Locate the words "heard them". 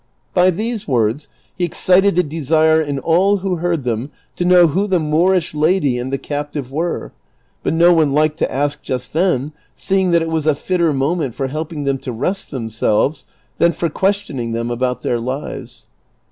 3.57-4.09